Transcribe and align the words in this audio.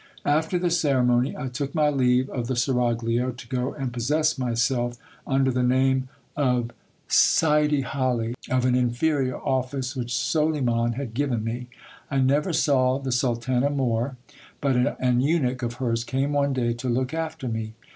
After 0.25 0.57
the 0.57 0.71
ceremony, 0.71 1.37
I 1.37 1.47
took 1.47 1.75
my 1.75 1.89
leave 1.91 2.27
of 2.31 2.47
the 2.47 2.55
seraglio, 2.55 3.29
to 3.33 3.47
go 3.47 3.71
and 3.75 3.93
possess 3.93 4.35
myself, 4.35 4.97
under 5.27 5.51
the 5.51 5.61
name 5.61 6.09
of 6.35 6.71
Sidy 7.07 7.81
Hali, 7.81 8.33
of 8.49 8.65
an 8.65 8.73
inferior 8.73 9.37
office 9.37 9.95
which 9.95 10.15
Soliman 10.17 10.93
had 10.93 11.13
given 11.13 11.43
me 11.43 11.67
I 12.09 12.17
never 12.17 12.51
saw 12.51 12.97
the 12.97 13.11
sultana 13.11 13.69
more; 13.69 14.17
but 14.59 14.75
an 14.75 15.21
eunuch 15.21 15.61
of 15.61 15.75
hers 15.75 16.03
came 16.03 16.33
one 16.33 16.51
day 16.53 16.73
to 16.73 16.89
look 16.89 17.13
after 17.13 17.47
me. 17.47 17.75